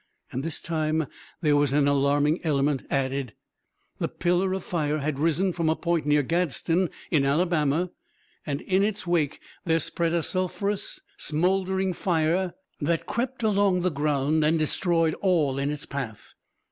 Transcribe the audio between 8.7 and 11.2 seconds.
its wake, there spread a sulphurous,